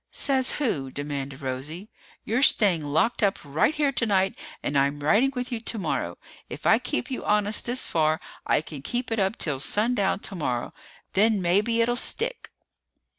"Says 0.09 0.53
who?" 0.53 0.89
demanded 0.89 1.43
Rosie. 1.43 1.91
"You're 2.25 2.41
staying 2.41 2.83
locked 2.83 3.21
up 3.21 3.37
right 3.43 3.75
here 3.75 3.91
tonight 3.91 4.33
and 4.63 4.75
I'm 4.75 5.01
riding 5.01 5.31
with 5.35 5.51
you 5.51 5.59
tomorrow. 5.61 6.17
If 6.49 6.65
I 6.65 6.79
kept 6.79 7.11
you 7.11 7.23
honest 7.23 7.67
this 7.67 7.87
far, 7.87 8.19
I 8.43 8.61
can 8.61 8.81
keep 8.81 9.11
it 9.11 9.19
up 9.19 9.37
till 9.37 9.59
sundown 9.59 10.17
tomorrow! 10.21 10.73
Then 11.13 11.39
maybe 11.39 11.81
it'll 11.81 11.95
stick!" 11.95 12.49